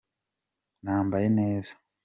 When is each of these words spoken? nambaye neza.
nambaye 0.83 1.27
neza. 1.37 1.73